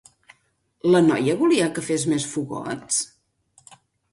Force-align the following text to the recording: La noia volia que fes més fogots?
La 0.95 1.01
noia 1.09 1.35
volia 1.41 1.67
que 1.75 1.83
fes 1.91 2.07
més 2.15 2.25
fogots? 2.33 3.01